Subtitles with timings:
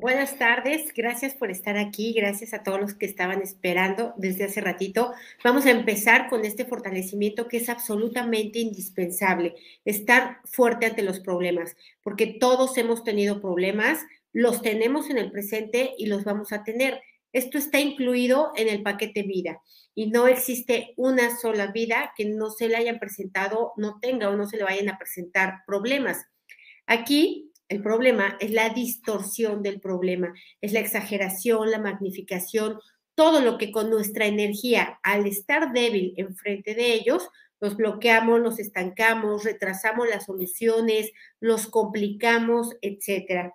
[0.00, 4.60] Buenas tardes, gracias por estar aquí, gracias a todos los que estaban esperando desde hace
[4.60, 5.12] ratito.
[5.42, 11.76] Vamos a empezar con este fortalecimiento que es absolutamente indispensable, estar fuerte ante los problemas,
[12.04, 13.98] porque todos hemos tenido problemas,
[14.32, 17.00] los tenemos en el presente y los vamos a tener.
[17.32, 19.60] Esto está incluido en el paquete vida
[19.96, 24.36] y no existe una sola vida que no se le hayan presentado, no tenga o
[24.36, 26.24] no se le vayan a presentar problemas.
[26.86, 32.78] Aquí el problema es la distorsión del problema, es la exageración, la magnificación,
[33.14, 37.28] todo lo que con nuestra energía, al estar débil enfrente de ellos,
[37.60, 41.10] los bloqueamos, los estancamos, retrasamos las soluciones,
[41.40, 43.54] los complicamos, etcétera.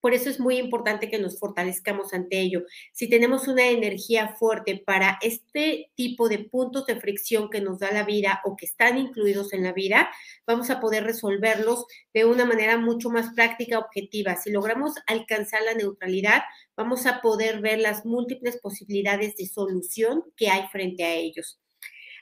[0.00, 2.62] Por eso es muy importante que nos fortalezcamos ante ello.
[2.92, 7.92] Si tenemos una energía fuerte para este tipo de puntos de fricción que nos da
[7.92, 10.10] la vida o que están incluidos en la vida,
[10.46, 14.36] vamos a poder resolverlos de una manera mucho más práctica, objetiva.
[14.36, 16.42] Si logramos alcanzar la neutralidad,
[16.76, 21.60] vamos a poder ver las múltiples posibilidades de solución que hay frente a ellos.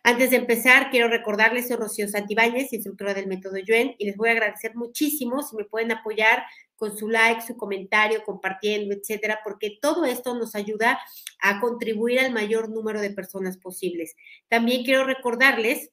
[0.04, 4.28] Antes de empezar, quiero recordarles, soy Rocío Santibáñez, instructora del método Yuen, y les voy
[4.28, 6.44] a agradecer muchísimo si me pueden apoyar
[6.76, 10.98] con su like, su comentario, compartiendo, etcétera, porque todo esto nos ayuda
[11.40, 14.14] a contribuir al mayor número de personas posibles.
[14.48, 15.90] También quiero recordarles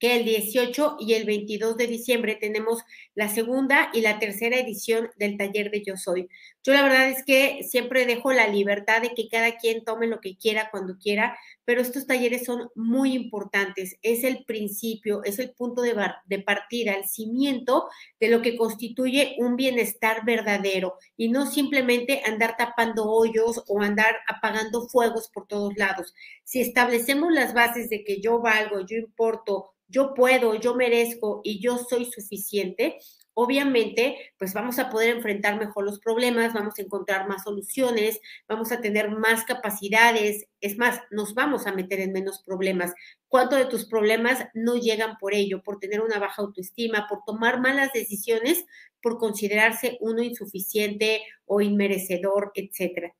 [0.00, 2.82] que el 18 y el 22 de diciembre tenemos
[3.14, 6.28] la segunda y la tercera edición del taller de Yo Soy.
[6.64, 10.20] Yo la verdad es que siempre dejo la libertad de que cada quien tome lo
[10.20, 13.98] que quiera cuando quiera, pero estos talleres son muy importantes.
[14.02, 15.94] Es el principio, es el punto de,
[16.40, 23.04] partida, el cimiento de lo que constituye un bienestar verdadero y no simplemente andar tapando
[23.04, 26.14] hoyos o andar apagando fuegos por todos lados.
[26.44, 31.60] Si establecemos las bases de que yo valgo, yo importo, yo puedo, yo merezco y
[31.60, 32.98] yo soy suficiente,
[33.34, 38.72] obviamente, pues vamos a poder enfrentar mejor los problemas, vamos a encontrar más soluciones, vamos
[38.72, 42.92] a tener más capacidades, es más, nos vamos a meter en menos problemas.
[43.28, 47.60] ¿Cuánto de tus problemas no llegan por ello, por tener una baja autoestima, por tomar
[47.60, 48.64] malas decisiones,
[49.02, 53.14] por considerarse uno insuficiente o inmerecedor, etcétera?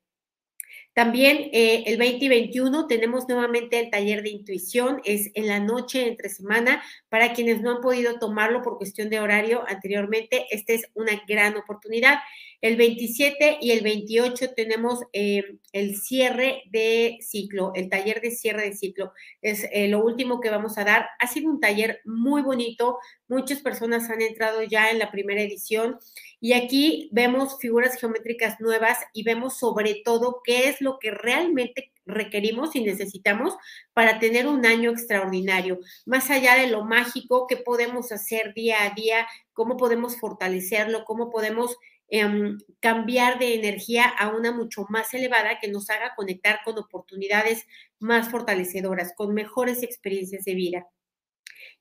[0.93, 6.27] También eh, el 2021 tenemos nuevamente el taller de intuición, es en la noche, entre
[6.27, 11.21] semana, para quienes no han podido tomarlo por cuestión de horario anteriormente, esta es una
[11.27, 12.19] gran oportunidad.
[12.61, 18.61] El 27 y el 28 tenemos eh, el cierre de ciclo, el taller de cierre
[18.69, 19.13] de ciclo.
[19.41, 21.07] Es eh, lo último que vamos a dar.
[21.19, 22.99] Ha sido un taller muy bonito.
[23.27, 25.97] Muchas personas han entrado ya en la primera edición
[26.39, 31.91] y aquí vemos figuras geométricas nuevas y vemos sobre todo qué es lo que realmente
[32.05, 33.55] requerimos y necesitamos
[33.93, 35.79] para tener un año extraordinario.
[36.05, 41.29] Más allá de lo mágico, qué podemos hacer día a día, cómo podemos fortalecerlo, cómo
[41.29, 41.77] podemos
[42.13, 47.65] Em, cambiar de energía a una mucho más elevada que nos haga conectar con oportunidades
[47.99, 50.87] más fortalecedoras, con mejores experiencias de vida.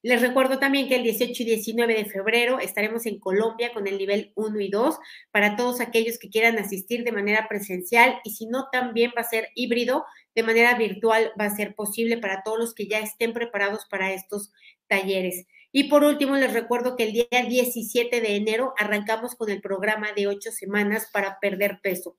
[0.03, 3.99] Les recuerdo también que el 18 y 19 de febrero estaremos en Colombia con el
[3.99, 5.01] nivel 1 y 2
[5.33, 9.29] para todos aquellos que quieran asistir de manera presencial y si no también va a
[9.29, 10.05] ser híbrido,
[10.37, 14.13] de manera virtual va a ser posible para todos los que ya estén preparados para
[14.13, 14.53] estos
[14.87, 15.47] talleres.
[15.73, 20.13] Y por último, les recuerdo que el día 17 de enero arrancamos con el programa
[20.13, 22.17] de ocho semanas para perder peso.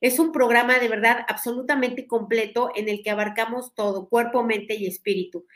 [0.00, 4.86] Es un programa de verdad absolutamente completo en el que abarcamos todo, cuerpo, mente y
[4.86, 5.46] espíritu.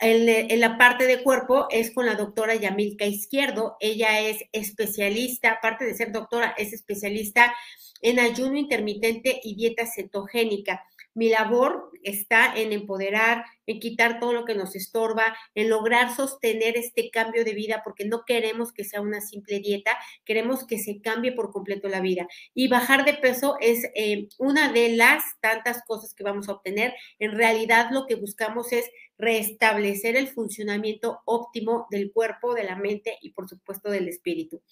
[0.00, 3.76] En, la parte de cuerpo es con la doctora Yamilka Izquierdo.
[3.80, 7.54] Ella es especialista, aparte de ser doctora, es especialista
[8.00, 10.84] en ayuno intermitente y dieta cetogénica.
[11.18, 16.76] Mi labor está en empoderar, en quitar todo lo que nos estorba, en lograr sostener
[16.76, 21.00] este cambio de vida, porque no queremos que sea una simple dieta, queremos que se
[21.00, 22.28] cambie por completo la vida.
[22.54, 26.94] Y bajar de peso es eh, una de las tantas cosas que vamos a obtener.
[27.18, 33.18] En realidad lo que buscamos es restablecer el funcionamiento óptimo del cuerpo, de la mente
[33.20, 34.62] y por supuesto del espíritu.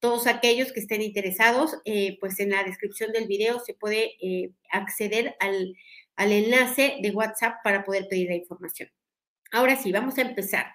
[0.00, 4.50] Todos aquellos que estén interesados, eh, pues en la descripción del video se puede eh,
[4.70, 5.76] acceder al,
[6.16, 8.90] enlace de WhatsApp para poder pedir la información.
[9.52, 10.66] Ahora sí, vamos a empezar.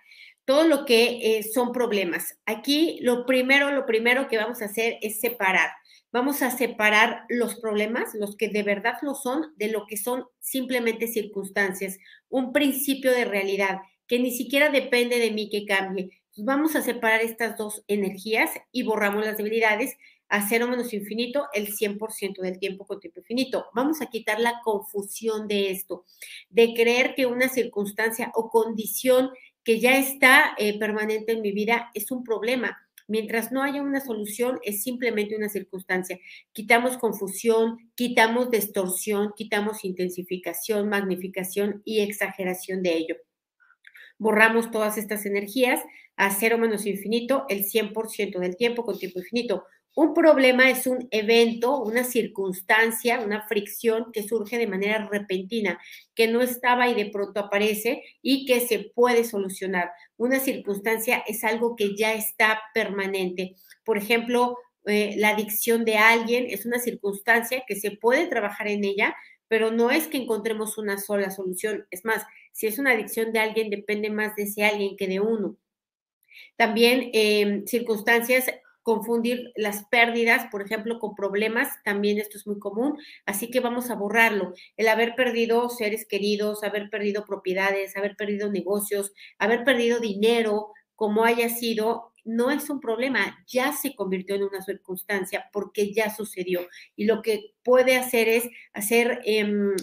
[0.45, 2.37] Todo lo que eh, son problemas.
[2.45, 5.71] Aquí lo primero, lo primero que vamos a hacer es separar.
[6.11, 10.25] Vamos a separar los problemas, los que de verdad lo son, de lo que son
[10.39, 11.97] simplemente circunstancias,
[12.29, 17.21] un principio de realidad que ni siquiera depende de mí que cambie, vamos a separar
[17.21, 19.97] estas dos energías y borramos las debilidades
[20.27, 23.65] a cero menos infinito el 100% del tiempo con tiempo infinito.
[23.73, 26.05] Vamos a quitar la confusión de esto,
[26.49, 29.29] de creer que una circunstancia o condición
[29.63, 32.77] que ya está eh, permanente en mi vida es un problema.
[33.07, 36.19] Mientras no haya una solución, es simplemente una circunstancia.
[36.53, 43.15] Quitamos confusión, quitamos distorsión, quitamos intensificación, magnificación y exageración de ello.
[44.17, 45.81] Borramos todas estas energías
[46.15, 49.65] a cero menos infinito el 100% del tiempo con tiempo infinito.
[49.97, 55.79] Un problema es un evento, una circunstancia, una fricción que surge de manera repentina,
[56.13, 59.91] que no estaba y de pronto aparece y que se puede solucionar.
[60.17, 63.55] Una circunstancia es algo que ya está permanente.
[63.85, 68.83] Por ejemplo, eh, la adicción de alguien es una circunstancia que se puede trabajar en
[68.83, 69.15] ella,
[69.47, 71.87] pero no es que encontremos una sola solución.
[71.89, 72.23] Es más,
[72.55, 75.57] si es una adicción de alguien, depende más de ese alguien que de uno.
[76.55, 78.45] También eh, circunstancias
[78.81, 83.89] confundir las pérdidas, por ejemplo, con problemas, también esto es muy común, así que vamos
[83.89, 84.53] a borrarlo.
[84.77, 91.25] El haber perdido seres queridos, haber perdido propiedades, haber perdido negocios, haber perdido dinero, como
[91.25, 96.61] haya sido, no es un problema, ya se convirtió en una circunstancia porque ya sucedió.
[96.95, 99.19] Y lo que puede hacer es hacer...
[99.25, 99.75] Em,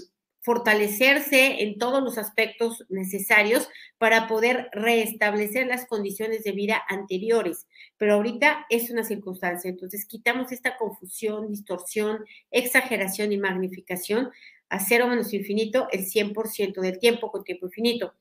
[0.43, 3.69] fortalecerse en todos los aspectos necesarios
[3.99, 7.67] para poder restablecer las condiciones de vida anteriores.
[7.97, 14.31] Pero ahorita es una circunstancia, entonces quitamos esta confusión, distorsión, exageración y magnificación
[14.69, 18.15] a cero menos infinito el 100% del tiempo con tiempo infinito.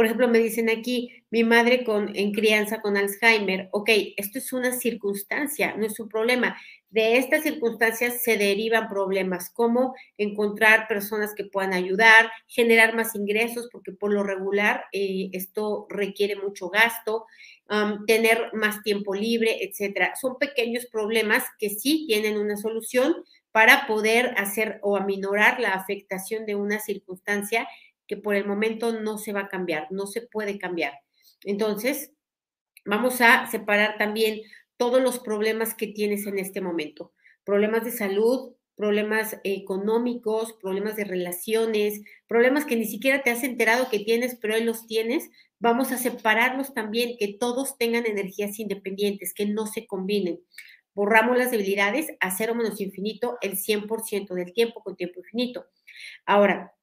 [0.00, 3.68] Por ejemplo, me dicen aquí, mi madre con, en crianza con Alzheimer.
[3.70, 6.56] Ok, esto es una circunstancia, no es un problema.
[6.88, 13.68] De estas circunstancias se derivan problemas como encontrar personas que puedan ayudar, generar más ingresos,
[13.70, 17.26] porque por lo regular eh, esto requiere mucho gasto,
[18.06, 20.14] tener más tiempo libre, etcétera.
[20.18, 23.16] Son pequeños problemas que sí tienen una solución
[23.52, 27.68] para poder hacer o aminorar la afectación de una circunstancia
[28.10, 30.94] que por el momento no se va a cambiar, no se puede cambiar.
[31.44, 32.10] Entonces,
[32.84, 34.40] vamos a separar también
[34.76, 37.12] todos los problemas que tienes en este momento.
[37.44, 43.88] Problemas de salud, problemas económicos, problemas de relaciones, problemas que ni siquiera te has enterado
[43.88, 45.30] que tienes, pero hoy los tienes.
[45.60, 50.40] Vamos a separarlos también, que todos tengan energías independientes, que no se combinen.
[50.94, 55.66] Borramos las debilidades a cero menos infinito el 100% del tiempo con tiempo infinito.
[56.26, 56.74] Ahora,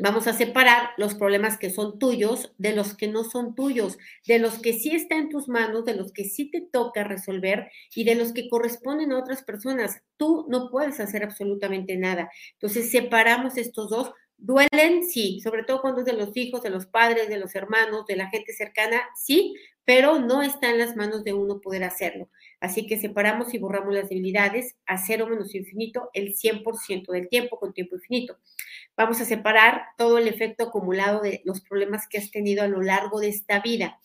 [0.00, 4.38] Vamos a separar los problemas que son tuyos de los que no son tuyos, de
[4.38, 8.04] los que sí está en tus manos, de los que sí te toca resolver y
[8.04, 10.02] de los que corresponden a otras personas.
[10.16, 12.30] Tú no puedes hacer absolutamente nada.
[12.52, 14.12] Entonces, separamos estos dos.
[14.36, 15.02] ¿Duelen?
[15.04, 18.14] Sí, sobre todo cuando es de los hijos, de los padres, de los hermanos, de
[18.14, 22.28] la gente cercana, sí, pero no está en las manos de uno poder hacerlo.
[22.60, 27.58] Así que separamos y borramos las debilidades a cero menos infinito el 100% del tiempo
[27.58, 28.36] con tiempo infinito.
[28.98, 32.82] Vamos a separar todo el efecto acumulado de los problemas que has tenido a lo
[32.82, 34.00] largo de esta vida.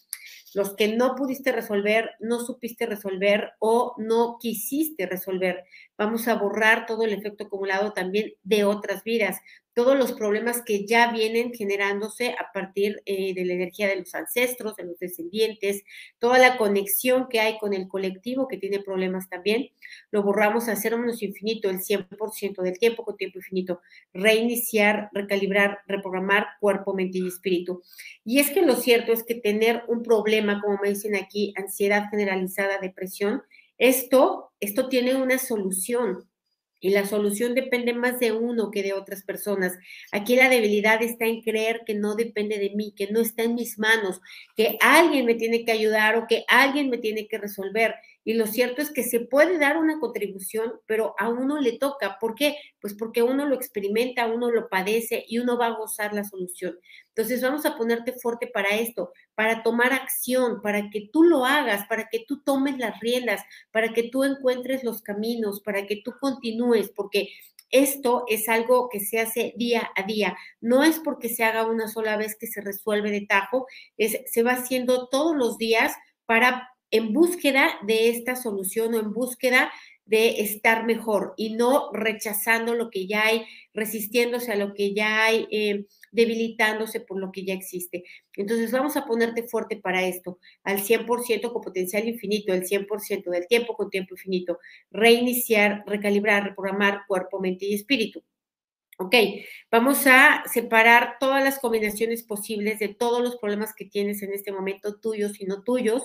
[0.54, 5.64] Los que no pudiste resolver, no supiste resolver o no quisiste resolver.
[5.98, 9.40] Vamos a borrar todo el efecto acumulado también de otras vidas
[9.74, 14.14] todos los problemas que ya vienen generándose a partir eh, de la energía de los
[14.14, 15.84] ancestros, de los descendientes,
[16.20, 19.70] toda la conexión que hay con el colectivo que tiene problemas también,
[20.12, 23.82] lo borramos a cero menos infinito el 100% del tiempo con tiempo infinito,
[24.14, 27.82] reiniciar, recalibrar, reprogramar cuerpo, mente y espíritu.
[28.24, 32.10] Y es que lo cierto es que tener un problema, como me dicen aquí, ansiedad
[32.10, 33.44] generalizada, depresión,
[33.78, 36.30] esto, esto tiene una solución
[36.84, 39.72] y la solución depende más de uno que de otras personas.
[40.12, 43.56] Aquí la debilidad está en creer que no depende de mí, que no está en
[43.56, 44.20] mis manos,
[44.58, 47.96] que alguien me tiene que ayudar o que alguien me tiene que resolver.
[48.26, 52.18] Y lo cierto es que se puede dar una contribución, pero a uno le toca.
[52.20, 52.58] ¿Por qué?
[52.80, 56.78] Pues porque uno lo experimenta, uno lo padece y uno va a gozar la solución.
[57.10, 61.86] Entonces vamos a ponerte fuerte para esto, para tomar acción, para que tú lo hagas,
[61.88, 66.14] para que tú tomes las riendas, para que tú encuentres los caminos, para que tú
[66.20, 67.30] continúes, porque
[67.74, 70.38] esto es algo que se hace día a día.
[70.62, 73.66] No es porque se haga una sola vez que se resuelve de tajo,
[73.98, 75.94] es, se va haciendo todos los días
[76.26, 79.72] para en búsqueda de esta solución o en búsqueda
[80.06, 85.26] de estar mejor y no rechazando lo que ya hay, resistiéndose a lo que ya
[85.26, 88.04] hay, eh, debilitándose por lo que ya existe.
[88.36, 93.48] Entonces vamos a ponerte fuerte para esto, al 100% con potencial infinito, el 100% del
[93.48, 94.60] tiempo con tiempo infinito,
[94.92, 98.24] reiniciar, recalibrar, reprogramar cuerpo, mente y espíritu.
[99.00, 99.16] Ok,
[99.72, 104.52] vamos a separar todas las combinaciones posibles de todos los problemas que tienes en este
[104.52, 106.04] momento, tuyos y no tuyos,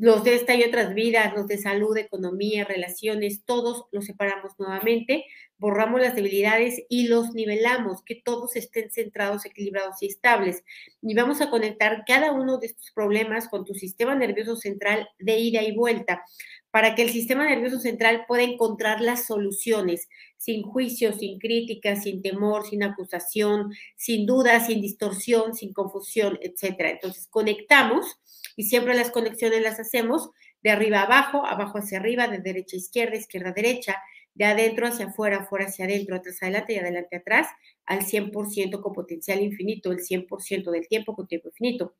[0.00, 5.26] los de esta y otras vidas, los de salud, economía, relaciones, todos los separamos nuevamente,
[5.58, 10.64] borramos las debilidades y los nivelamos, que todos estén centrados, equilibrados y estables.
[11.02, 15.38] Y vamos a conectar cada uno de estos problemas con tu sistema nervioso central de
[15.38, 16.24] ida y vuelta,
[16.70, 22.22] para que el sistema nervioso central pueda encontrar las soluciones, sin juicio, sin crítica, sin
[22.22, 26.76] temor, sin acusación, sin duda, sin distorsión, sin confusión, etc.
[26.80, 28.20] Entonces conectamos
[28.56, 30.30] y siempre las conexiones las hacemos
[30.62, 33.96] de arriba a abajo, abajo hacia arriba, de derecha a izquierda, izquierda a derecha,
[34.34, 37.48] de adentro hacia afuera, afuera hacia adentro, atrás adelante y adelante atrás,
[37.84, 41.94] al 100% con potencial infinito, el 100% del tiempo con tiempo infinito.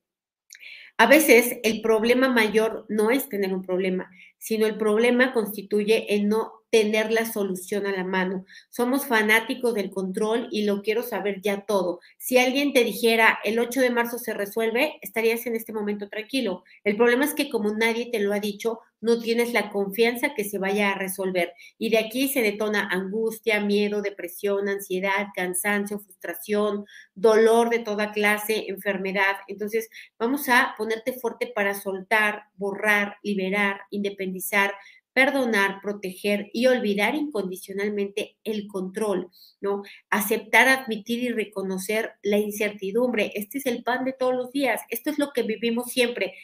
[1.00, 6.28] A veces el problema mayor no es tener un problema, sino el problema constituye en
[6.28, 8.44] no tener la solución a la mano.
[8.68, 12.00] Somos fanáticos del control y lo quiero saber ya todo.
[12.16, 16.64] Si alguien te dijera el 8 de marzo se resuelve, estarías en este momento tranquilo.
[16.84, 20.44] El problema es que como nadie te lo ha dicho, no tienes la confianza que
[20.44, 21.54] se vaya a resolver.
[21.78, 26.84] Y de aquí se detona angustia, miedo, depresión, ansiedad, cansancio, frustración,
[27.14, 29.36] dolor de toda clase, enfermedad.
[29.48, 34.74] Entonces, vamos a ponerte fuerte para soltar, borrar, liberar, independizar,
[35.20, 39.82] perdonar, proteger y olvidar incondicionalmente el control, ¿no?
[40.08, 43.30] Aceptar, admitir y reconocer la incertidumbre.
[43.34, 44.80] Este es el pan de todos los días.
[44.88, 46.36] Esto es lo que vivimos siempre.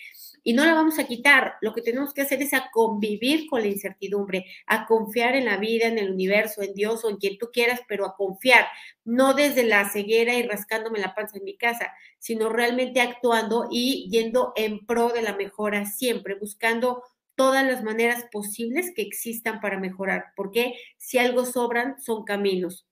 [0.43, 1.55] Y no la vamos a quitar.
[1.63, 5.57] Lo que tenemos que hacer es a convivir con la incertidumbre, a confiar en la
[5.57, 8.67] vida, en el universo, en Dios o en quien tú quieras, pero a confiar,
[9.07, 14.07] no desde la ceguera y rascándome la panza en mi casa, sino realmente actuando y
[14.11, 17.03] yendo en pro de la mejora siempre, buscando
[17.37, 22.87] todas las maneras posibles que existan para mejorar, porque si algo sobran son caminos.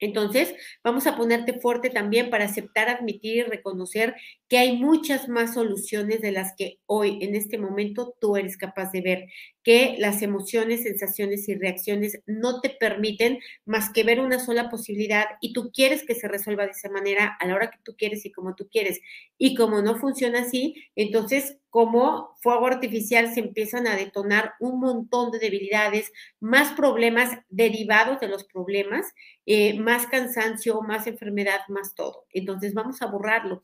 [0.00, 4.16] Entonces, vamos a ponerte fuerte también para aceptar, admitir y reconocer
[4.48, 8.90] que hay muchas más soluciones de las que hoy, en este momento, tú eres capaz
[8.92, 9.26] de ver,
[9.62, 15.26] que las emociones, sensaciones y reacciones no te permiten más que ver una sola posibilidad
[15.40, 18.24] y tú quieres que se resuelva de esa manera a la hora que tú quieres
[18.24, 19.00] y como tú quieres.
[19.38, 25.30] Y como no funciona así, entonces como fuego artificial se empiezan a detonar un montón
[25.30, 29.06] de debilidades, más problemas derivados de los problemas,
[29.46, 32.26] eh, más cansancio, más enfermedad, más todo.
[32.32, 33.62] Entonces vamos a borrarlo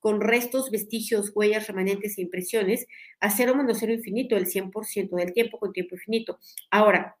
[0.00, 2.86] con restos, vestigios, huellas, remanentes e impresiones,
[3.20, 6.38] a cero menos cero infinito, el 100% del tiempo con tiempo infinito.
[6.70, 7.16] Ahora,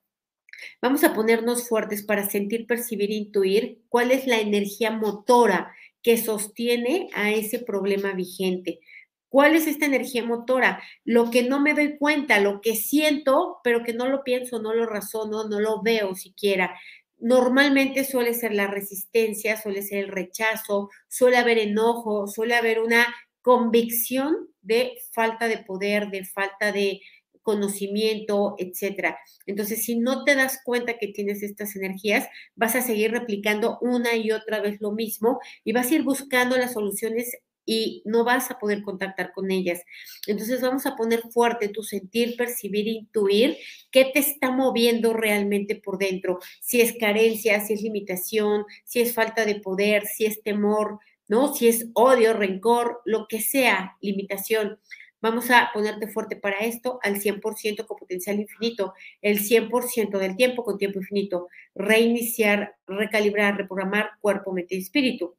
[0.80, 7.08] vamos a ponernos fuertes para sentir, percibir, intuir cuál es la energía motora que sostiene
[7.14, 8.80] a ese problema vigente.
[9.28, 10.82] ¿Cuál es esta energía motora?
[11.04, 14.72] Lo que no me doy cuenta, lo que siento, pero que no lo pienso, no
[14.72, 16.78] lo razono, no lo veo siquiera.
[17.18, 23.06] Normalmente suele ser la resistencia, suele ser el rechazo, suele haber enojo, suele haber una
[23.42, 27.00] convicción de falta de poder, de falta de
[27.42, 29.16] conocimiento, etcétera.
[29.46, 34.16] Entonces, si no te das cuenta que tienes estas energías, vas a seguir replicando una
[34.16, 38.50] y otra vez lo mismo y vas a ir buscando las soluciones y no vas
[38.50, 39.82] a poder contactar con ellas.
[40.26, 43.58] Entonces vamos a poner fuerte tu sentir, percibir, intuir
[43.90, 49.12] qué te está moviendo realmente por dentro, si es carencia, si es limitación, si es
[49.12, 51.54] falta de poder, si es temor, ¿no?
[51.54, 54.78] Si es odio, rencor, lo que sea, limitación.
[55.20, 60.62] Vamos a ponerte fuerte para esto al 100% con potencial infinito, el 100% del tiempo
[60.62, 65.34] con tiempo infinito, reiniciar, recalibrar, reprogramar cuerpo, mente y espíritu.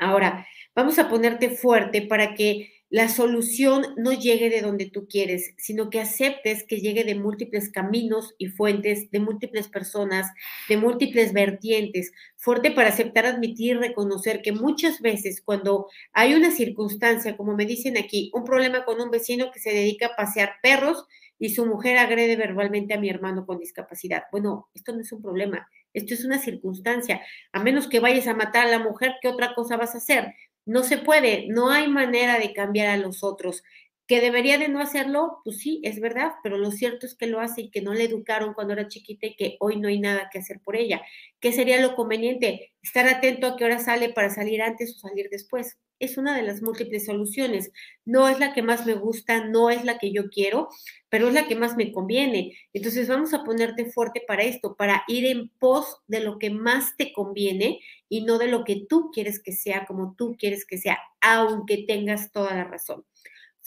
[0.00, 5.52] Ahora, vamos a ponerte fuerte para que la solución no llegue de donde tú quieres,
[5.58, 10.26] sino que aceptes que llegue de múltiples caminos y fuentes, de múltiples personas,
[10.70, 12.12] de múltiples vertientes.
[12.36, 17.98] Fuerte para aceptar, admitir, reconocer que muchas veces cuando hay una circunstancia, como me dicen
[17.98, 21.04] aquí, un problema con un vecino que se dedica a pasear perros
[21.38, 24.24] y su mujer agrede verbalmente a mi hermano con discapacidad.
[24.32, 27.20] Bueno, esto no es un problema, esto es una circunstancia.
[27.52, 30.34] A menos que vayas a matar a la mujer, ¿qué otra cosa vas a hacer?
[30.64, 33.62] No se puede, no hay manera de cambiar a los otros.
[34.08, 37.40] Que debería de no hacerlo, pues sí, es verdad, pero lo cierto es que lo
[37.40, 40.30] hace y que no le educaron cuando era chiquita y que hoy no hay nada
[40.32, 41.02] que hacer por ella.
[41.40, 42.72] ¿Qué sería lo conveniente?
[42.82, 45.76] Estar atento a qué hora sale para salir antes o salir después.
[46.00, 47.70] Es una de las múltiples soluciones.
[48.06, 50.70] No es la que más me gusta, no es la que yo quiero,
[51.10, 52.56] pero es la que más me conviene.
[52.72, 56.96] Entonces vamos a ponerte fuerte para esto, para ir en pos de lo que más
[56.96, 60.78] te conviene y no de lo que tú quieres que sea como tú quieres que
[60.78, 63.04] sea, aunque tengas toda la razón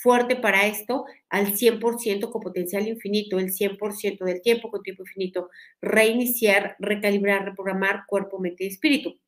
[0.01, 5.49] fuerte para esto al 100% con potencial infinito, el 100% del tiempo con tiempo infinito,
[5.81, 9.19] reiniciar, recalibrar, reprogramar cuerpo, mente y espíritu.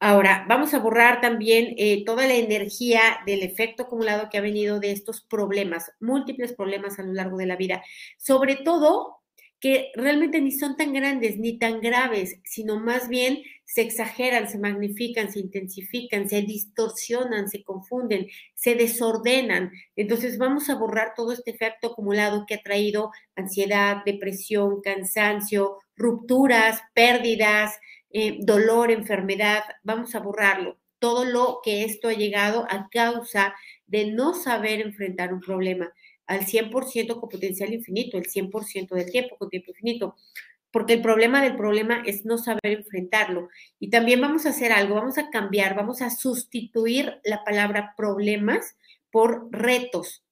[0.00, 4.78] Ahora, vamos a borrar también eh, toda la energía del efecto acumulado que ha venido
[4.78, 7.82] de estos problemas, múltiples problemas a lo largo de la vida.
[8.18, 9.23] Sobre todo
[9.64, 14.58] que realmente ni son tan grandes ni tan graves, sino más bien se exageran, se
[14.58, 19.72] magnifican, se intensifican, se distorsionan, se confunden, se desordenan.
[19.96, 26.82] Entonces vamos a borrar todo este efecto acumulado que ha traído ansiedad, depresión, cansancio, rupturas,
[26.92, 27.72] pérdidas,
[28.10, 29.62] eh, dolor, enfermedad.
[29.82, 30.78] Vamos a borrarlo.
[30.98, 33.54] Todo lo que esto ha llegado a causa
[33.86, 35.90] de no saber enfrentar un problema
[36.26, 40.16] al 100% con potencial infinito, el 100% del tiempo con tiempo infinito,
[40.70, 43.48] porque el problema del problema es no saber enfrentarlo.
[43.78, 48.76] Y también vamos a hacer algo, vamos a cambiar, vamos a sustituir la palabra problemas
[49.12, 50.23] por retos.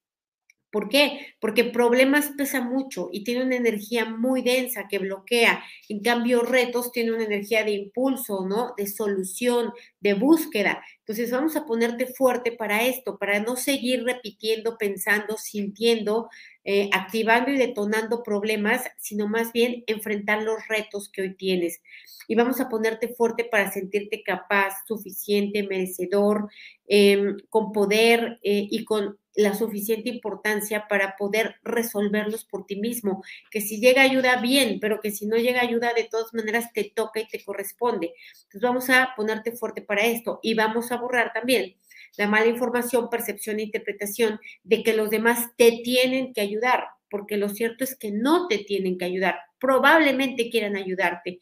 [0.73, 1.35] ¿Por qué?
[1.39, 5.63] Porque problemas pesa mucho y tiene una energía muy densa que bloquea.
[5.91, 8.73] En cambio, retos tiene una energía de impulso, ¿no?
[8.79, 10.83] De solución, de búsqueda.
[11.01, 16.31] Entonces, vamos a ponerte fuerte para esto, para no seguir repitiendo, pensando, sintiendo,
[16.65, 21.83] eh, activando y detonando problemas, sino más bien enfrentar los retos que hoy tienes.
[22.29, 26.49] Y vamos a ponerte fuerte para sentirte capaz, suficiente, merecedor,
[26.87, 33.23] em, con poder eh, y con la suficiente importancia para poder resolverlos por ti mismo.
[33.51, 36.85] Que si llega ayuda, bien, pero que si no llega ayuda, de todas maneras te
[36.95, 38.15] toca y te corresponde.
[38.45, 41.77] Entonces vamos a ponerte fuerte para esto y vamos a borrar también
[42.17, 47.37] la mala información, percepción e interpretación de que los demás te tienen que ayudar, porque
[47.37, 49.41] lo cierto es que no te tienen que ayudar.
[49.59, 51.41] Probablemente quieran ayudarte,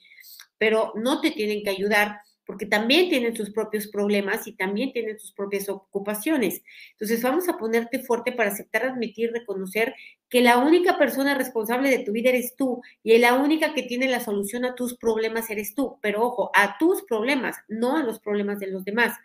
[0.58, 2.20] pero no te tienen que ayudar
[2.50, 6.64] porque también tienen sus propios problemas y también tienen sus propias ocupaciones.
[6.90, 9.94] Entonces vamos a ponerte fuerte para aceptar, admitir, reconocer
[10.28, 14.08] que la única persona responsable de tu vida eres tú y la única que tiene
[14.08, 16.00] la solución a tus problemas eres tú.
[16.02, 19.16] Pero ojo, a tus problemas, no a los problemas de los demás.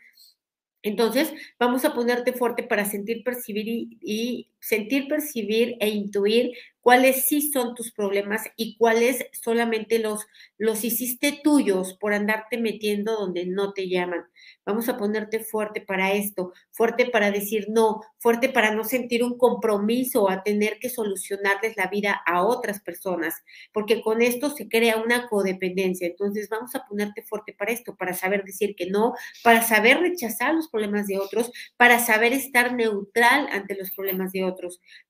[0.84, 6.52] Entonces, vamos a ponerte fuerte para sentir, percibir y, sentir, percibir e intuir
[6.86, 10.28] cuáles sí son tus problemas y cuáles solamente los,
[10.60, 14.24] los hiciste tuyos por andarte metiendo donde no te llaman.
[14.68, 19.36] Vamos a ponerte fuerte para esto, fuerte para decir no, fuerte para no sentir un
[19.36, 23.34] compromiso a tener que solucionarles la vida a otras personas,
[23.74, 26.06] porque con esto se crea una codependencia.
[26.06, 30.54] Entonces vamos a ponerte fuerte para esto, para saber decir que no, para saber rechazar
[30.54, 34.55] los problemas de otros, para saber estar neutral ante los problemas de otros,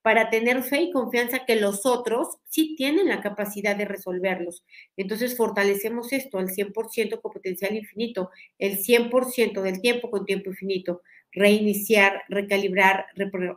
[0.02, 4.64] para tener fe y confianza que los otros sí tienen la capacidad de resolverlos.
[4.96, 11.02] Entonces fortalecemos esto al 100% con potencial infinito, el 100% del tiempo con tiempo infinito,
[11.32, 13.06] reiniciar, recalibrar,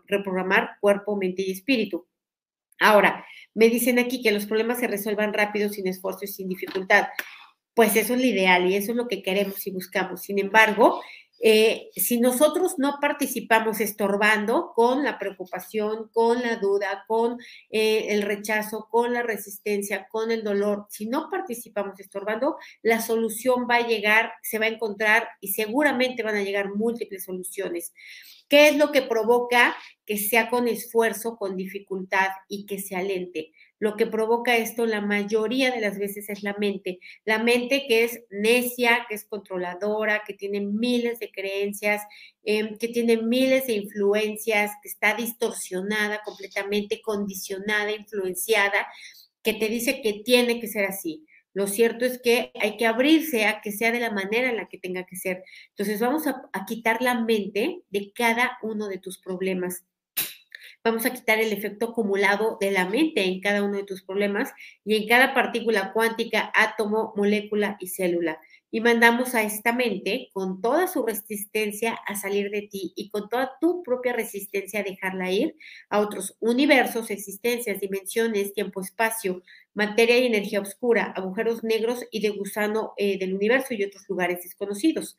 [0.05, 2.07] reprogramar cuerpo, mente y espíritu.
[2.79, 7.07] Ahora, me dicen aquí que los problemas se resuelvan rápido, sin esfuerzo y sin dificultad.
[7.73, 10.21] Pues eso es lo ideal y eso es lo que queremos y buscamos.
[10.21, 11.01] Sin embargo,
[11.41, 18.23] eh, si nosotros no participamos estorbando con la preocupación, con la duda, con eh, el
[18.23, 23.87] rechazo, con la resistencia, con el dolor, si no participamos estorbando, la solución va a
[23.87, 27.93] llegar, se va a encontrar y seguramente van a llegar múltiples soluciones.
[28.49, 29.75] ¿Qué es lo que provoca
[30.05, 33.51] que sea con esfuerzo, con dificultad y que se alente?
[33.79, 36.99] Lo que provoca esto la mayoría de las veces es la mente.
[37.25, 42.03] La mente que es necia, que es controladora, que tiene miles de creencias,
[42.43, 48.87] em, que tiene miles de influencias, que está distorsionada, completamente condicionada, influenciada,
[49.41, 51.25] que te dice que tiene que ser así.
[51.53, 54.67] Lo cierto es que hay que abrirse a que sea de la manera en la
[54.67, 55.43] que tenga que ser.
[55.69, 59.83] Entonces vamos a, a quitar la mente de cada uno de tus problemas
[60.83, 64.51] vamos a quitar el efecto acumulado de la mente en cada uno de tus problemas
[64.85, 68.39] y en cada partícula cuántica, átomo, molécula y célula.
[68.71, 73.27] Y mandamos a esta mente con toda su resistencia a salir de ti y con
[73.27, 75.55] toda tu propia resistencia a dejarla ir
[75.89, 79.41] a otros universos, existencias, dimensiones, tiempo, espacio,
[79.73, 84.43] materia y energía oscura, agujeros negros y de gusano eh, del universo y otros lugares
[84.43, 85.17] desconocidos.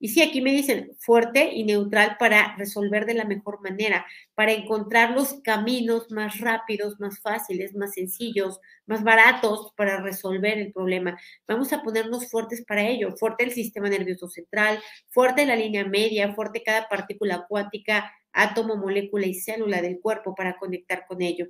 [0.00, 4.52] Y sí, aquí me dicen fuerte y neutral para resolver de la mejor manera, para
[4.52, 11.18] encontrar los caminos más rápidos, más fáciles, más sencillos, más baratos para resolver el problema.
[11.48, 16.32] Vamos a ponernos fuertes para ello, fuerte el sistema nervioso central, fuerte la línea media,
[16.34, 21.48] fuerte cada partícula cuántica, átomo, molécula y célula del cuerpo para conectar con ello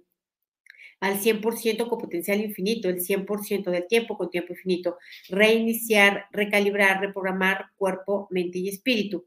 [1.00, 7.66] al 100% con potencial infinito, el 100% del tiempo con tiempo infinito, reiniciar, recalibrar, reprogramar
[7.76, 9.26] cuerpo, mente y espíritu.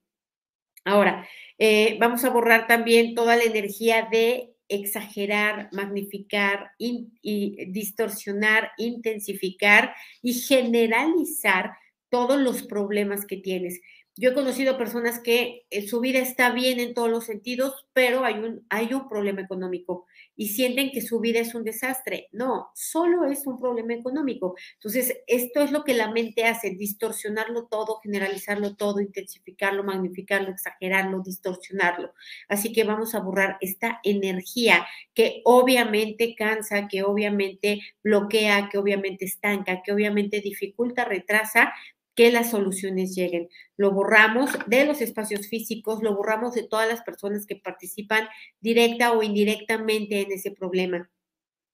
[0.83, 9.93] Ahora, eh, vamos a borrar también toda la energía de exagerar, magnificar, y distorsionar, intensificar
[10.21, 11.73] y generalizar
[12.09, 13.81] todos los problemas que tienes.
[14.17, 18.25] Yo he conocido personas que eh, su vida está bien en todos los sentidos, pero
[18.25, 22.27] hay un, hay un problema económico y sienten que su vida es un desastre.
[22.33, 24.55] No, solo es un problema económico.
[24.73, 31.21] Entonces, esto es lo que la mente hace, distorsionarlo todo, generalizarlo todo, intensificarlo, magnificarlo, exagerarlo,
[31.23, 32.13] distorsionarlo.
[32.49, 39.23] Así que vamos a borrar esta energía que obviamente cansa, que obviamente bloquea, que obviamente
[39.23, 41.71] estanca, que obviamente dificulta, retrasa
[42.15, 43.49] que las soluciones lleguen.
[43.77, 48.27] Lo borramos de los espacios físicos, lo borramos de todas las personas que participan
[48.59, 51.09] directa o indirectamente en ese problema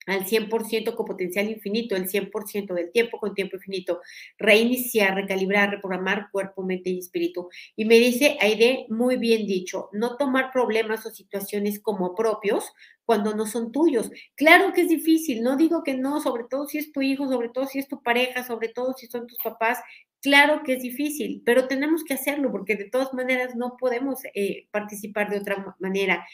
[0.07, 4.01] al 100% con potencial infinito, el 100% del tiempo con tiempo infinito,
[4.37, 7.49] reiniciar, recalibrar, reprogramar cuerpo, mente y espíritu.
[7.75, 12.71] Y me dice Aide, muy bien dicho, no tomar problemas o situaciones como propios
[13.05, 14.09] cuando no son tuyos.
[14.35, 17.49] Claro que es difícil, no digo que no, sobre todo si es tu hijo, sobre
[17.49, 19.79] todo si es tu pareja, sobre todo si son tus papás,
[20.27, 24.67] Claro que es difícil, pero tenemos que hacerlo porque de todas maneras no podemos eh,
[24.71, 26.27] participar de otra manera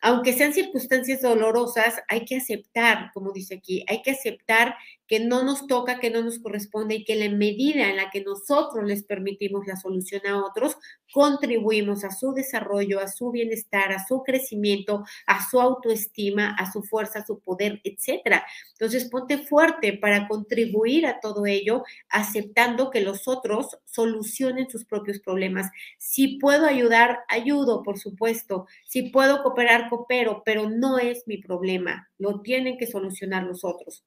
[0.00, 4.74] aunque sean circunstancias dolorosas, hay que aceptar, como dice aquí, hay que aceptar
[5.08, 8.22] que no nos toca, que no nos corresponde y que la medida en la que
[8.22, 10.76] nosotros les permitimos la solución a otros,
[11.12, 16.82] contribuimos a su desarrollo, a su bienestar, a su crecimiento, a su autoestima, a su
[16.82, 18.44] fuerza, a su poder, etcétera.
[18.72, 25.20] Entonces, ponte fuerte para contribuir a todo ello, aceptando que los otros solucionen sus propios
[25.20, 25.70] problemas.
[25.96, 28.66] Si puedo ayudar, ayudo, por supuesto.
[28.86, 32.08] Si puedo cooperar, coopero, pero no es mi problema.
[32.18, 34.04] Lo tienen que solucionar los otros.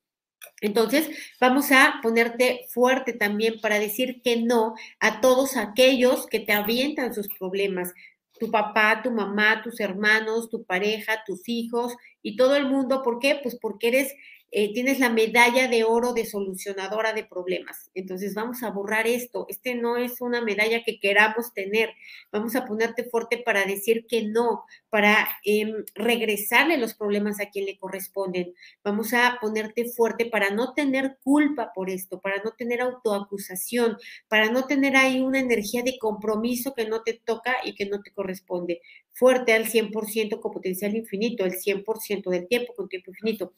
[0.62, 6.54] Entonces, vamos a ponerte fuerte también para decir que no a todos aquellos que te
[6.54, 7.94] avientan sus problemas.
[8.40, 13.04] Tu papá, tu mamá, tus hermanos, tu pareja, tus hijos y todo el mundo.
[13.04, 13.40] ¿Por qué?
[13.42, 14.14] Pues porque eres
[14.52, 17.90] eh, tienes la medalla de oro de solucionadora de problemas.
[17.94, 19.46] Entonces vamos a borrar esto.
[19.50, 21.94] Este no es una medalla que queramos tener.
[22.32, 27.66] Vamos a ponerte fuerte para decir que no, para em, regresarle los problemas a quien
[27.66, 28.54] le corresponden.
[28.84, 34.52] Vamos a ponerte fuerte para no tener culpa por esto, para no tener autoacusación, para
[34.52, 38.12] no tener ahí una energía de compromiso que no te toca y que no te
[38.12, 38.82] corresponde
[39.14, 43.54] fuerte al 100% con potencial infinito, el 100% del tiempo con tiempo infinito.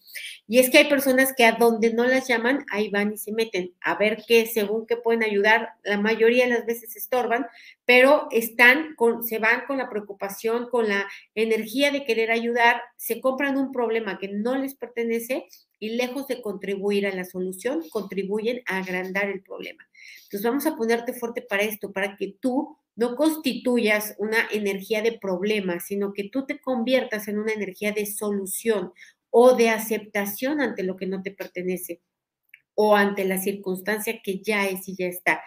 [0.47, 3.31] Y es que hay personas que a donde no las llaman, ahí van y se
[3.31, 7.45] meten a ver qué, según qué pueden ayudar, la mayoría de las veces estorban,
[7.85, 13.21] pero están con, se van con la preocupación, con la energía de querer ayudar, se
[13.21, 15.47] compran un problema que no les pertenece
[15.79, 19.85] y lejos de contribuir a la solución, contribuyen a agrandar el problema.
[20.23, 25.17] Entonces vamos a ponerte fuerte para esto, para que tú no constituyas una energía de
[25.17, 28.91] problema, sino que tú te conviertas en una energía de solución
[29.29, 32.01] o de aceptación ante lo que no te pertenece
[32.75, 35.41] o ante la circunstancia que ya es y ya está.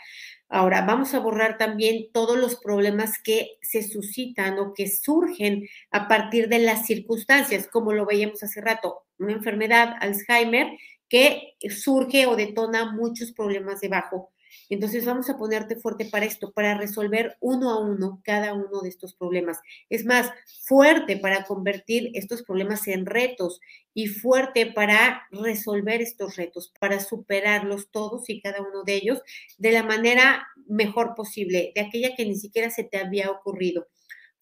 [0.48, 6.06] Ahora, vamos a borrar también todos los problemas que se suscitan o que surgen a
[6.06, 10.68] partir de las circunstancias, como lo veíamos hace rato, una enfermedad, Alzheimer,
[11.08, 14.30] que surge o detona muchos problemas debajo.
[14.68, 18.88] Entonces vamos a ponerte fuerte para esto, para resolver uno a uno cada uno de
[18.88, 19.58] estos problemas.
[19.90, 20.30] Es más,
[20.64, 23.60] fuerte para convertir estos problemas en retos
[23.94, 29.22] y fuerte para resolver estos retos, para superarlos todos y cada uno de ellos
[29.58, 33.86] de la manera mejor posible, de aquella que ni siquiera se te había ocurrido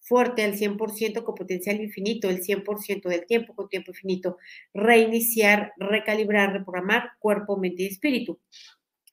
[0.05, 4.37] fuerte al 100% con potencial infinito, el 100% del tiempo con tiempo infinito,
[4.73, 8.39] reiniciar, recalibrar, reprogramar cuerpo, mente y espíritu.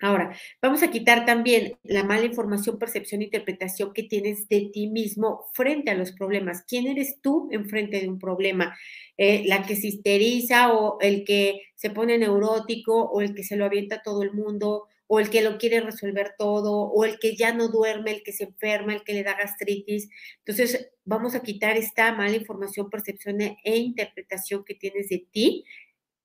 [0.03, 5.45] Ahora, vamos a quitar también la mala información, percepción, interpretación que tienes de ti mismo
[5.55, 6.65] frente a los problemas.
[6.67, 8.77] ¿Quién eres tú en frente de un problema?
[9.17, 13.55] Eh, la que se histeriza o el que se pone neurótico o el que se
[13.55, 17.21] lo avienta a todo el mundo o el que lo quiere resolver todo o el
[17.21, 20.09] que ya no duerme, el que se enferma, el que le da gastritis.
[20.38, 25.65] Entonces, vamos a quitar esta mala información, percepción e interpretación que tienes de ti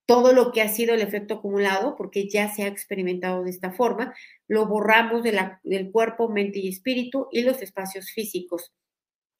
[0.07, 3.71] todo lo que ha sido el efecto acumulado, porque ya se ha experimentado de esta
[3.73, 4.15] forma,
[4.47, 8.73] lo borramos del cuerpo, mente y espíritu y los espacios físicos.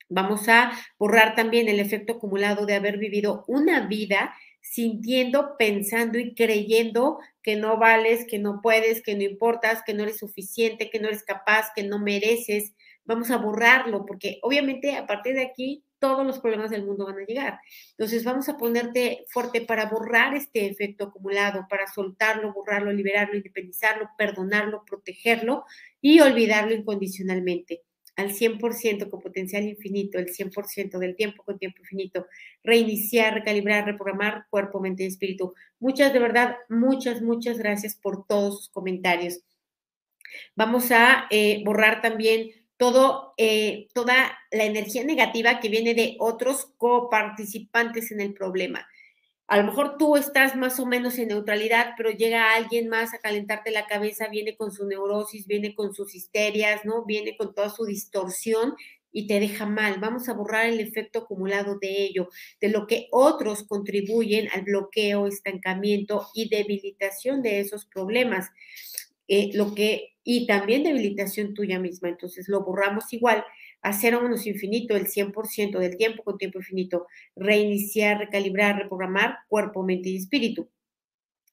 [0.10, 6.36] Vamos a borrar también el efecto acumulado de haber vivido una vida sintiendo, pensando y
[6.36, 11.00] creyendo que no vales, que no puedes, que no importas, que no eres suficiente, que
[11.00, 12.74] no eres capaz, que no mereces.
[13.06, 17.20] Vamos a borrarlo porque obviamente a partir de aquí todos los problemas del mundo van
[17.20, 17.60] a llegar.
[17.92, 24.10] Entonces vamos a ponerte fuerte para borrar este efecto acumulado, para soltarlo, borrarlo, liberarlo, independizarlo,
[24.18, 25.66] perdonarlo, protegerlo
[26.02, 27.84] y olvidarlo incondicionalmente
[28.18, 32.26] al 100% con potencial infinito, el 100% del tiempo con tiempo infinito,
[32.64, 35.54] reiniciar, recalibrar, reprogramar cuerpo, mente y espíritu.
[35.80, 39.42] Muchas, de verdad, muchas, muchas gracias por todos sus comentarios.
[40.56, 46.68] Vamos a eh, borrar también todo, eh, toda la energía negativa que viene de otros
[46.78, 48.88] coparticipantes en el problema.
[49.48, 53.20] A lo mejor tú estás más o menos en neutralidad, pero llega alguien más a
[53.20, 57.06] calentarte la cabeza, viene con su neurosis, viene con sus histerias, ¿no?
[57.06, 58.76] Viene con toda su distorsión
[59.10, 60.00] y te deja mal.
[60.02, 65.28] Vamos a borrar el efecto acumulado de ello, de lo que otros contribuyen al bloqueo,
[65.28, 68.50] estancamiento y debilitación de esos problemas.
[69.28, 72.10] Eh, lo que, y también debilitación tuya misma.
[72.10, 73.44] Entonces lo borramos igual
[73.82, 77.08] a cero menos infinito, el 100% del tiempo con tiempo infinito.
[77.36, 80.70] Reiniciar, recalibrar, reprogramar cuerpo, mente y espíritu.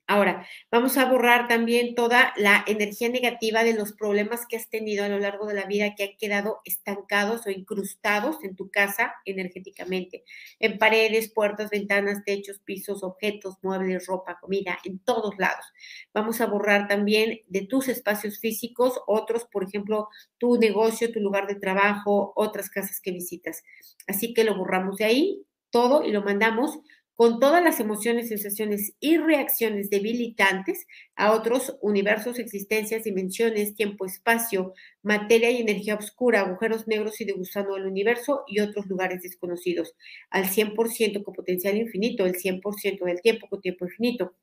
[0.06, 5.02] Ahora, vamos a borrar también toda la energía negativa de los problemas que has tenido
[5.02, 9.14] a lo largo de la vida que han quedado estancados o incrustados en tu casa
[9.24, 10.24] energéticamente,
[10.58, 15.64] en paredes, puertas, ventanas, techos, pisos, objetos, muebles, ropa, comida, en todos lados.
[16.12, 21.46] Vamos a borrar también de tus espacios físicos otros, por ejemplo, tu negocio, tu lugar
[21.46, 23.62] de trabajo, otras casas que visitas.
[24.06, 26.78] Así que lo borramos de ahí todo y lo mandamos
[27.16, 34.74] con todas las emociones, sensaciones y reacciones debilitantes a otros universos, existencias, dimensiones, tiempo, espacio,
[35.02, 39.94] materia y energía oscura, agujeros negros y de gusano del universo y otros lugares desconocidos,
[40.30, 44.34] al 100% con potencial infinito, el 100% del tiempo con tiempo infinito.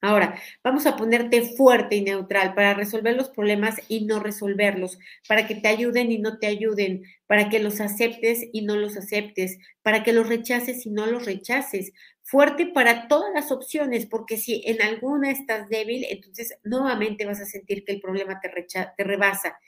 [0.00, 5.48] Ahora, vamos a ponerte fuerte y neutral para resolver los problemas y no resolverlos, para
[5.48, 9.58] que te ayuden y no te ayuden, para que los aceptes y no los aceptes,
[9.82, 11.92] para que los rechaces y no los rechaces.
[12.22, 17.46] Fuerte para todas las opciones, porque si en alguna estás débil, entonces nuevamente vas a
[17.46, 18.50] sentir que el problema te,
[18.96, 19.58] te rebasa.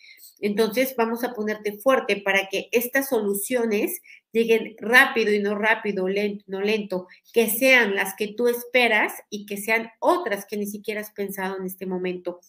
[0.40, 4.00] Entonces vamos a ponerte fuerte para que estas soluciones
[4.32, 9.46] lleguen rápido y no rápido, lento, no lento, que sean las que tú esperas y
[9.46, 12.40] que sean otras que ni siquiera has pensado en este momento.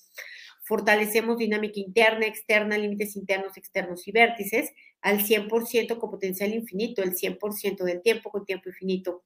[0.63, 7.15] Fortalecemos dinámica interna, externa, límites internos, externos y vértices al 100% con potencial infinito, el
[7.15, 9.23] 100% del tiempo con tiempo infinito.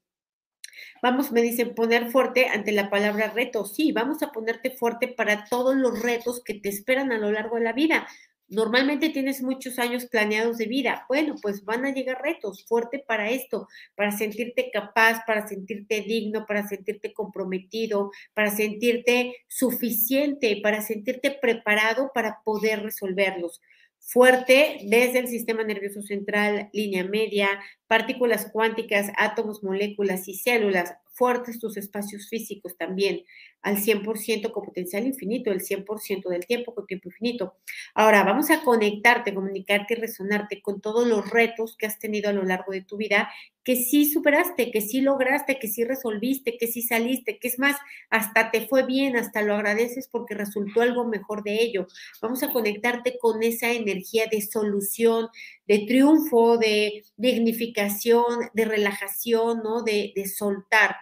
[1.01, 3.65] Vamos, me dicen, poner fuerte ante la palabra reto.
[3.65, 7.57] Sí, vamos a ponerte fuerte para todos los retos que te esperan a lo largo
[7.57, 8.07] de la vida.
[8.47, 11.05] Normalmente tienes muchos años planeados de vida.
[11.07, 16.45] Bueno, pues van a llegar retos fuerte para esto, para sentirte capaz, para sentirte digno,
[16.45, 23.61] para sentirte comprometido, para sentirte suficiente, para sentirte preparado para poder resolverlos.
[23.99, 27.49] Fuerte desde el sistema nervioso central, línea media,
[27.87, 33.23] partículas cuánticas, átomos, moléculas y células, fuertes tus espacios físicos también,
[33.61, 37.55] al 100% con potencial infinito, el 100% del tiempo con tiempo infinito.
[37.95, 42.33] Ahora, vamos a conectarte, comunicarte y resonarte con todos los retos que has tenido a
[42.33, 43.29] lo largo de tu vida,
[43.63, 47.75] que sí superaste, que sí lograste, que sí resolviste, que sí saliste, que es más,
[48.11, 51.87] hasta te fue bien, hasta lo agradeces porque resultó algo mejor de ello.
[52.21, 55.29] Vamos a conectarte con esa energía de solución,
[55.67, 59.81] de triunfo, de dignificación, de relajación, ¿no?
[59.81, 60.95] De, de soltar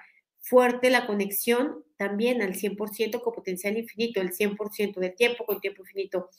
[0.43, 5.84] fuerte la conexión también al 100% con potencial infinito, el 100% del tiempo con tiempo
[5.84, 6.29] infinito.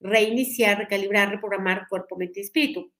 [0.00, 2.92] Reiniciar, recalibrar, reprogramar cuerpo, mente y espíritu.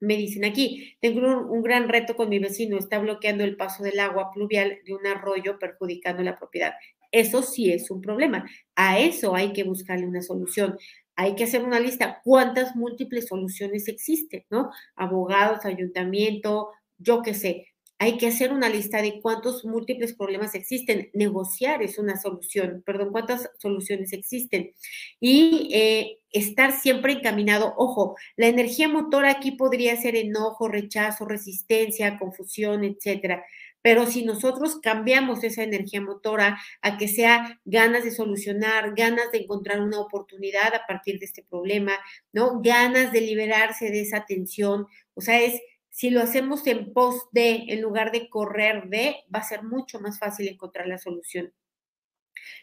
[0.00, 4.00] Me dicen aquí, tengo un, gran reto con mi vecino, está bloqueando el paso del
[4.00, 6.74] agua pluvial de un arroyo perjudicando la propiedad.
[7.12, 8.48] Eso sí es un problema.
[8.74, 10.76] A eso hay que buscarle una solución.
[11.14, 12.20] Hay que hacer una lista.
[12.24, 14.44] ¿Cuántas múltiples soluciones existen?
[14.50, 14.70] ¿No?
[14.96, 17.69] Abogados, ayuntamiento, yo qué sé
[18.00, 21.10] hay que hacer una lista de cuántos múltiples problemas existen.
[21.12, 24.72] Negociar es una solución, perdón, cuántas soluciones existen.
[25.20, 27.74] Y eh, estar siempre encaminado.
[27.76, 33.44] Ojo, la energía motora aquí podría ser enojo, rechazo, resistencia, confusión, etcétera.
[33.82, 39.40] Pero si nosotros cambiamos esa energía motora a que sea ganas de solucionar, ganas de
[39.40, 41.92] encontrar una oportunidad a partir de este problema,
[42.32, 42.62] ¿no?
[42.62, 47.64] Ganas de liberarse de esa tensión, o sea, es si lo hacemos en pos de,
[47.68, 51.52] en lugar de correr de, va a ser mucho más fácil encontrar la solución.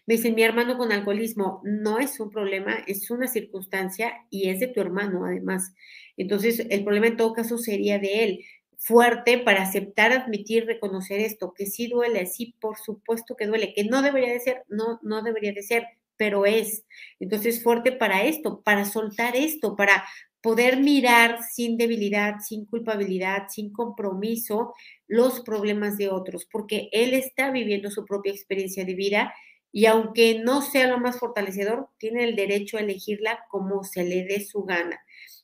[0.05, 4.59] Me dicen, mi hermano con alcoholismo no es un problema, es una circunstancia y es
[4.59, 5.73] de tu hermano además.
[6.15, 8.45] Entonces, el problema en todo caso sería de él.
[8.77, 13.83] Fuerte para aceptar, admitir, reconocer esto, que sí duele, sí, por supuesto que duele, que
[13.83, 16.85] no debería de ser, no, no debería de ser, pero es.
[17.19, 20.03] Entonces, fuerte para esto, para soltar esto, para
[20.41, 24.73] poder mirar sin debilidad, sin culpabilidad, sin compromiso
[25.07, 29.33] los problemas de otros, porque él está viviendo su propia experiencia de vida
[29.71, 34.23] y aunque no sea lo más fortalecedor, tiene el derecho a elegirla como se le
[34.23, 34.99] dé su gana.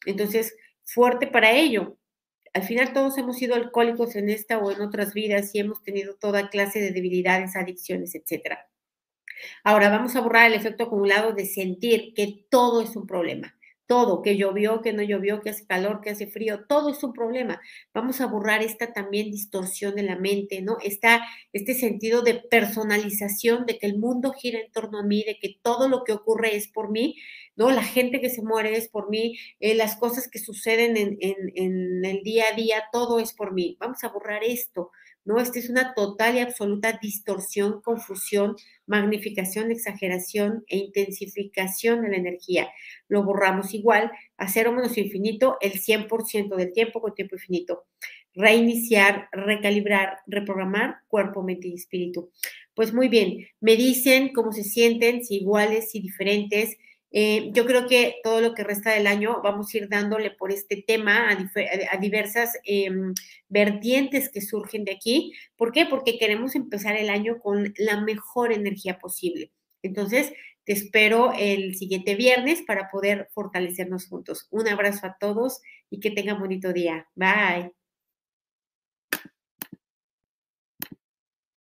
[0.05, 1.97] Entonces, fuerte para ello.
[2.53, 6.15] Al final todos hemos sido alcohólicos en esta o en otras vidas y hemos tenido
[6.15, 8.69] toda clase de debilidades, adicciones, etcétera.
[9.63, 14.21] Ahora vamos a borrar el efecto acumulado de sentir que todo es un problema todo,
[14.21, 17.61] que llovió, que no llovió, que hace calor, que hace frío, todo es un problema.
[17.93, 20.77] Vamos a borrar esta también distorsión de la mente, ¿no?
[20.81, 25.37] Está este sentido de personalización, de que el mundo gira en torno a mí, de
[25.39, 27.15] que todo lo que ocurre es por mí,
[27.55, 27.71] ¿no?
[27.71, 32.05] La gente que se muere es por mí, eh, las cosas que suceden en, en
[32.05, 33.77] el día a día, todo es por mí.
[33.79, 34.91] Vamos a borrar esto.
[35.25, 35.39] ¿No?
[35.39, 38.55] Esta es una total y absoluta distorsión, confusión,
[38.85, 42.69] magnificación, exageración e intensificación de la energía.
[43.07, 47.85] Lo borramos igual a cero menos infinito el 100% del tiempo con tiempo infinito.
[48.35, 52.31] Reiniciar, recalibrar, reprogramar cuerpo, mente y espíritu.
[52.73, 56.77] Pues muy bien, me dicen cómo se sienten, si iguales, si diferentes.
[57.15, 60.51] Eh, yo creo que todo lo que resta del año vamos a ir dándole por
[60.51, 63.13] este tema a, diversas em,
[63.47, 65.33] vertientes que surgen de aquí.
[65.55, 65.85] ¿Por qué?
[65.85, 69.51] Porque queremos empezar el año con la mejor energía posible.
[69.83, 70.33] Entonces,
[70.65, 74.47] te espero el siguiente viernes para poder fortalecernos juntos.
[74.49, 77.07] Un abrazo a todos y que tengan bonito día.
[77.15, 77.82] Bye.